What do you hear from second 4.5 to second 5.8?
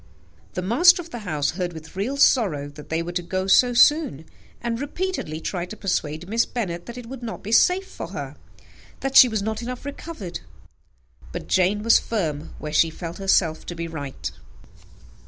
and repeatedly tried to